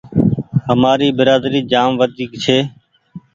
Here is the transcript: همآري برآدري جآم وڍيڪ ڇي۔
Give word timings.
همآري 0.67 1.07
برآدري 1.17 1.59
جآم 1.71 1.91
وڍيڪ 1.99 2.31
ڇي۔ 2.43 2.57